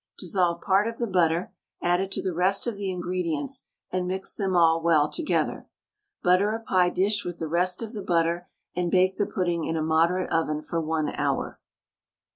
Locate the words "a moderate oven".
9.77-10.63